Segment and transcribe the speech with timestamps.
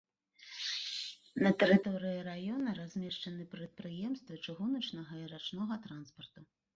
[1.47, 6.39] На тэрыторыі раёна размешчаны прадпрыемствы чыгуначнага і рачнога транспарту.